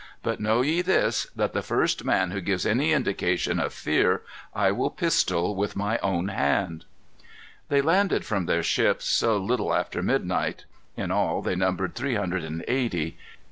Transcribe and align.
But 0.23 0.39
know 0.39 0.63
ye 0.63 0.81
this, 0.81 1.27
that 1.35 1.53
the 1.53 1.61
first 1.61 2.03
man 2.03 2.31
who 2.31 2.41
gives 2.41 2.65
any 2.65 2.91
indication 2.91 3.59
of 3.59 3.71
fear, 3.71 4.23
I 4.51 4.71
will 4.71 4.89
pistol 4.89 5.55
with 5.55 5.75
my 5.75 5.99
own 5.99 6.29
hand." 6.29 6.85
They 7.69 7.81
landed 7.83 8.25
from 8.25 8.47
their 8.47 8.63
ships, 8.63 9.21
a 9.21 9.33
little 9.33 9.71
after 9.75 10.01
midnight. 10.01 10.65
In 10.97 11.11
all, 11.11 11.43
they 11.43 11.53
numbered 11.55 11.93
three 11.93 12.15
hundred 12.15 12.43
and 12.43 12.65
eighty. 12.67 13.15